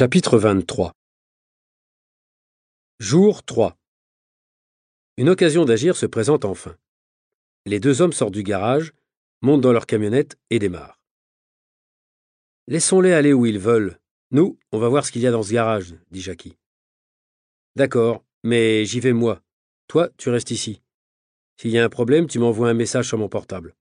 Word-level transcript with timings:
Chapitre 0.00 0.38
23 0.38 0.94
Jour 3.00 3.42
3 3.44 3.76
Une 5.18 5.28
occasion 5.28 5.66
d'agir 5.66 5.94
se 5.94 6.06
présente 6.06 6.46
enfin. 6.46 6.74
Les 7.66 7.80
deux 7.80 8.00
hommes 8.00 8.14
sortent 8.14 8.32
du 8.32 8.42
garage, 8.42 8.94
montent 9.42 9.60
dans 9.60 9.74
leur 9.74 9.84
camionnette 9.84 10.38
et 10.48 10.58
démarrent. 10.58 10.98
Laissons-les 12.66 13.12
aller 13.12 13.34
où 13.34 13.44
ils 13.44 13.58
veulent. 13.58 14.00
Nous, 14.30 14.58
on 14.72 14.78
va 14.78 14.88
voir 14.88 15.04
ce 15.04 15.12
qu'il 15.12 15.20
y 15.20 15.26
a 15.26 15.32
dans 15.32 15.42
ce 15.42 15.52
garage, 15.52 15.94
dit 16.10 16.22
Jackie. 16.22 16.56
D'accord, 17.76 18.24
mais 18.42 18.86
j'y 18.86 19.00
vais 19.00 19.12
moi. 19.12 19.42
Toi, 19.86 20.08
tu 20.16 20.30
restes 20.30 20.50
ici. 20.50 20.80
S'il 21.58 21.72
y 21.72 21.78
a 21.78 21.84
un 21.84 21.90
problème, 21.90 22.26
tu 22.26 22.38
m'envoies 22.38 22.70
un 22.70 22.74
message 22.74 23.08
sur 23.08 23.18
mon 23.18 23.28
portable. 23.28 23.76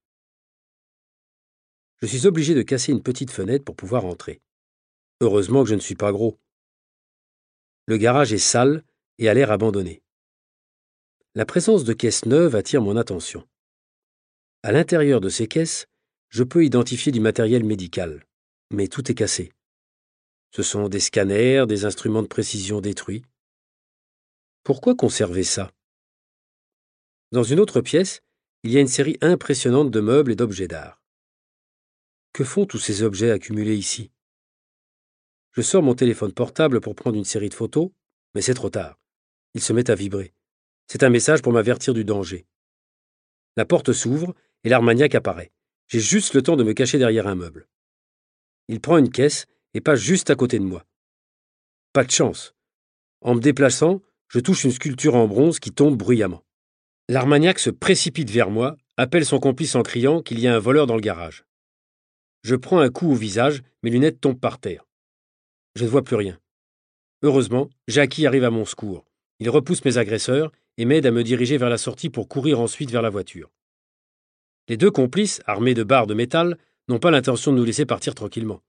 Je 2.02 2.08
suis 2.08 2.28
obligé 2.28 2.56
de 2.56 2.62
casser 2.62 2.92
une 2.92 3.04
petite 3.04 3.32
fenêtre 3.32 3.64
pour 3.64 3.78
pouvoir 3.78 4.04
entrer. 4.04 4.42
Heureusement 5.22 5.64
que 5.64 5.70
je 5.70 5.76
ne 5.76 5.82
suis 5.82 5.96
pas 5.96 6.12
gros. 6.12 6.40
Le 7.88 7.98
garage 7.98 8.32
est 8.32 8.38
sale 8.38 8.86
et 9.18 9.28
a 9.28 9.34
l'air 9.34 9.52
abandonné. 9.52 10.02
La 11.36 11.46
présence 11.46 11.84
de 11.84 11.94
caisses 11.94 12.26
neuves 12.26 12.56
attire 12.56 12.82
mon 12.82 12.96
attention. 12.96 13.48
À 14.64 14.72
l'intérieur 14.72 15.20
de 15.20 15.30
ces 15.30 15.48
caisses, 15.48 15.88
je 16.30 16.44
peux 16.44 16.64
identifier 16.64 17.12
du 17.12 17.20
matériel 17.20 17.64
médical, 17.64 18.26
mais 18.72 18.88
tout 18.88 19.12
est 19.12 19.16
cassé. 19.16 19.52
Ce 20.52 20.64
sont 20.64 20.88
des 20.88 21.00
scanners, 21.00 21.66
des 21.68 21.86
instruments 21.86 22.24
de 22.24 22.28
précision 22.28 22.80
détruits. 22.80 23.24
Pourquoi 24.64 24.96
conserver 24.96 25.44
ça? 25.44 25.72
Dans 27.32 27.44
une 27.44 27.60
autre 27.60 27.82
pièce, 27.82 28.22
il 28.64 28.72
y 28.72 28.78
a 28.78 28.82
une 28.82 28.88
série 28.88 29.18
impressionnante 29.22 29.92
de 29.92 30.00
meubles 30.00 30.32
et 30.32 30.36
d'objets 30.36 30.68
d'art. 30.68 31.02
Que 32.34 32.44
font 32.44 32.66
tous 32.66 32.80
ces 32.80 33.04
objets 33.04 33.32
accumulés 33.32 33.76
ici? 33.76 34.12
Je 35.54 35.62
sors 35.62 35.84
mon 35.84 35.96
téléphone 35.96 36.34
portable 36.34 36.80
pour 36.80 36.96
prendre 36.96 37.18
une 37.18 37.26
série 37.26 37.50
de 37.50 37.54
photos, 37.54 37.90
mais 38.36 38.42
c'est 38.42 38.54
trop 38.54 38.70
tard. 38.70 39.00
Il 39.54 39.62
se 39.62 39.74
met 39.74 39.90
à 39.90 39.96
vibrer. 39.96 40.34
C'est 40.88 41.04
un 41.04 41.10
message 41.10 41.42
pour 41.42 41.54
m'avertir 41.54 41.94
du 41.94 42.06
danger. 42.06 42.46
La 43.58 43.66
porte 43.66 43.92
s'ouvre 43.94 44.36
et 44.64 44.70
l'armagnac 44.70 45.16
apparaît. 45.16 45.52
J'ai 45.88 46.00
juste 46.00 46.34
le 46.34 46.42
temps 46.42 46.56
de 46.56 46.64
me 46.64 46.74
cacher 46.74 47.00
derrière 47.00 47.28
un 47.28 47.36
meuble. 47.36 47.68
Il 48.68 48.80
prend 48.80 48.98
une 48.98 49.10
caisse 49.10 49.48
et 49.74 49.82
passe 49.82 50.00
juste 50.00 50.30
à 50.30 50.36
côté 50.36 50.60
de 50.60 50.64
moi. 50.64 50.86
Pas 51.94 52.04
de 52.04 52.12
chance. 52.12 52.54
En 53.22 53.36
me 53.36 53.42
déplaçant, 53.42 54.02
je 54.28 54.40
touche 54.40 54.64
une 54.64 54.72
sculpture 54.72 55.16
en 55.16 55.28
bronze 55.28 55.60
qui 55.60 55.72
tombe 55.72 55.98
bruyamment. 55.98 56.44
L'armagnac 57.08 57.58
se 57.58 57.72
précipite 57.72 58.30
vers 58.30 58.52
moi, 58.52 58.78
appelle 58.98 59.26
son 59.26 59.40
complice 59.40 59.74
en 59.74 59.82
criant 59.82 60.22
qu'il 60.22 60.40
y 60.40 60.48
a 60.48 60.56
un 60.56 60.60
voleur 60.60 60.86
dans 60.86 60.96
le 60.96 61.02
garage. 61.02 61.46
Je 62.44 62.56
prends 62.56 62.80
un 62.80 62.90
coup 62.90 63.12
au 63.12 63.16
visage, 63.16 63.64
mes 63.82 63.90
lunettes 63.90 64.22
tombent 64.22 64.40
par 64.40 64.60
terre. 64.60 64.86
Je 65.76 65.86
ne 65.86 65.90
vois 65.90 66.04
plus 66.04 66.16
rien. 66.16 66.40
Heureusement, 67.22 67.70
Jackie 67.88 68.26
arrive 68.26 68.44
à 68.44 68.50
mon 68.50 68.66
secours. 68.66 69.06
Il 69.40 69.50
repousse 69.50 69.84
mes 69.86 69.98
agresseurs 69.98 70.52
et 70.78 70.86
m'aide 70.86 71.06
à 71.06 71.12
me 71.12 71.24
diriger 71.24 71.58
vers 71.58 71.70
la 71.70 71.78
sortie 71.78 72.10
pour 72.10 72.28
courir 72.28 72.60
ensuite 72.60 72.92
vers 72.92 73.02
la 73.02 73.10
voiture. 73.10 73.52
Les 74.68 74.78
deux 74.78 74.92
complices, 74.92 75.42
armés 75.46 75.74
de 75.74 75.84
barres 75.84 76.08
de 76.08 76.14
métal, 76.14 76.58
n'ont 76.88 77.00
pas 77.00 77.12
l'intention 77.12 77.52
de 77.52 77.58
nous 77.58 77.66
laisser 77.66 77.86
partir 77.86 78.16
tranquillement. 78.16 78.62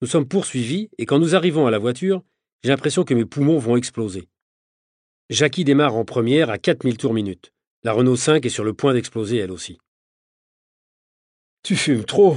Nous 0.00 0.08
sommes 0.08 0.28
poursuivis 0.28 0.90
et 0.98 1.06
quand 1.06 1.18
nous 1.18 1.34
arrivons 1.34 1.66
à 1.66 1.70
la 1.70 1.78
voiture, 1.78 2.22
j'ai 2.62 2.70
l'impression 2.70 3.04
que 3.04 3.14
mes 3.14 3.24
poumons 3.24 3.58
vont 3.58 3.76
exploser. 3.76 4.28
Jackie 5.30 5.64
démarre 5.64 5.96
en 5.96 6.04
première 6.04 6.50
à 6.50 6.58
4000 6.58 6.96
tours 6.96 7.14
minute. 7.14 7.52
La 7.84 7.92
Renault 7.92 8.16
5 8.16 8.44
est 8.44 8.50
sur 8.50 8.64
le 8.64 8.74
point 8.74 8.94
d'exploser 8.94 9.38
elle 9.38 9.50
aussi. 9.50 9.78
Tu 11.62 11.76
fumes 11.76 12.04
trop. 12.04 12.36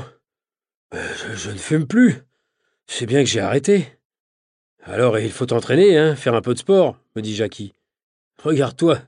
Euh, 0.93 1.13
je 1.35 1.51
ne 1.51 1.57
fume 1.57 1.87
plus, 1.87 2.21
c'est 2.87 3.05
bien 3.05 3.23
que 3.23 3.29
j'ai 3.29 3.39
arrêté. 3.39 3.87
Alors 4.83 5.17
il 5.19 5.31
faut 5.31 5.45
t'entraîner, 5.45 5.97
hein, 5.97 6.15
faire 6.15 6.35
un 6.35 6.41
peu 6.41 6.53
de 6.53 6.59
sport, 6.59 6.99
me 7.15 7.21
dit 7.21 7.35
Jackie. 7.35 7.73
Regarde-toi, 8.43 9.01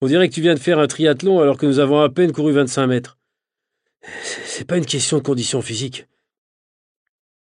on 0.00 0.06
dirait 0.06 0.28
que 0.28 0.34
tu 0.34 0.40
viens 0.40 0.54
de 0.54 0.60
faire 0.60 0.78
un 0.78 0.86
triathlon 0.86 1.40
alors 1.40 1.58
que 1.58 1.66
nous 1.66 1.80
avons 1.80 2.00
à 2.00 2.08
peine 2.08 2.32
couru 2.32 2.52
25 2.52 2.86
mètres. 2.86 3.18
C'est 4.22 4.66
pas 4.66 4.78
une 4.78 4.86
question 4.86 5.18
de 5.18 5.22
condition 5.22 5.60
physique. 5.60 6.06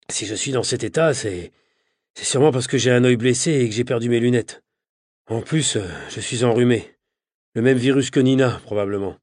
Si 0.08 0.26
je 0.26 0.34
suis 0.34 0.52
dans 0.52 0.62
cet 0.62 0.84
état, 0.84 1.14
c'est. 1.14 1.52
C'est 2.14 2.24
sûrement 2.24 2.50
parce 2.50 2.66
que 2.66 2.78
j'ai 2.78 2.90
un 2.90 3.04
œil 3.04 3.18
blessé 3.18 3.52
et 3.52 3.68
que 3.68 3.74
j'ai 3.74 3.84
perdu 3.84 4.08
mes 4.08 4.20
lunettes. 4.20 4.62
En 5.28 5.42
plus, 5.42 5.76
euh, 5.76 5.86
je 6.08 6.20
suis 6.20 6.44
enrhumé. 6.44 6.96
Le 7.54 7.60
même 7.60 7.76
virus 7.76 8.10
que 8.10 8.20
Nina, 8.20 8.58
probablement. 8.64 9.16